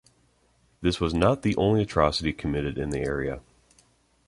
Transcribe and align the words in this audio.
This 0.81 0.99
was 0.99 1.13
not 1.13 1.43
the 1.43 1.55
only 1.57 1.83
atrocity 1.83 2.33
committed 2.33 2.75
in 2.79 2.89
the 2.89 3.01
area. 3.01 3.39